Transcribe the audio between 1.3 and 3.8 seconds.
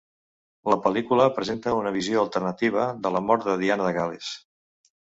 presenta una visió alternativa de la mort de